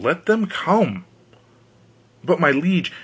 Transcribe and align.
Let 0.03 0.25
them 0.25 0.47
come." 0.47 1.05
"But 2.23 2.39
my 2.39 2.49
liege! 2.49 2.91